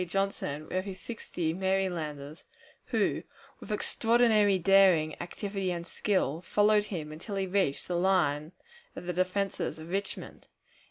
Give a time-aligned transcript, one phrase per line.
[0.07, 2.45] Johnson with his sixty Marylanders,
[2.85, 3.21] who,
[3.59, 8.51] with extraordinary daring, activity, and skill, followed him until he reached the line
[8.95, 10.47] of the defenses of Richmond.